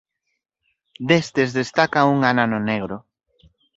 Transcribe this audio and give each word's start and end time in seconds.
Destes 1.11 1.49
destaca 1.59 2.07
un 2.15 2.19
anano 2.31 2.57
negro. 2.69 2.97